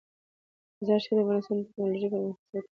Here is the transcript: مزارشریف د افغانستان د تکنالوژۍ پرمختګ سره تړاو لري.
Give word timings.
مزارشریف 0.79 1.17
د 1.17 1.21
افغانستان 1.23 1.55
د 1.57 1.63
تکنالوژۍ 1.67 2.07
پرمختګ 2.11 2.47
سره 2.49 2.51
تړاو 2.51 2.59
لري. 2.61 2.67